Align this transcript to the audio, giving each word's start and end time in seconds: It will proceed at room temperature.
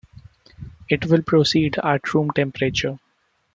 It 0.89 1.05
will 1.05 1.21
proceed 1.21 1.77
at 1.77 2.11
room 2.15 2.31
temperature. 2.31 2.97